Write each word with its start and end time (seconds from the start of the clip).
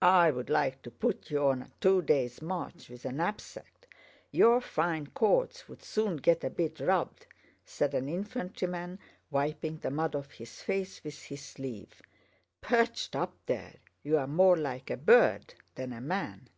"I'd 0.00 0.48
like 0.48 0.82
to 0.82 0.92
put 0.92 1.28
you 1.28 1.44
on 1.48 1.60
a 1.62 1.72
two 1.80 2.00
days' 2.00 2.40
march 2.40 2.88
with 2.88 3.04
a 3.04 3.10
knapsack! 3.10 3.88
Your 4.30 4.60
fine 4.60 5.08
cords 5.08 5.66
would 5.68 5.82
soon 5.82 6.18
get 6.18 6.44
a 6.44 6.50
bit 6.50 6.78
rubbed," 6.78 7.26
said 7.64 7.92
an 7.92 8.08
infantryman, 8.08 9.00
wiping 9.28 9.78
the 9.78 9.90
mud 9.90 10.14
off 10.14 10.30
his 10.30 10.62
face 10.62 11.02
with 11.02 11.20
his 11.24 11.44
sleeve. 11.44 12.00
"Perched 12.60 13.16
up 13.16 13.34
there, 13.46 13.74
you're 14.04 14.28
more 14.28 14.56
like 14.56 14.88
a 14.88 14.96
bird 14.96 15.54
than 15.74 15.92
a 15.92 16.00
man." 16.00 16.48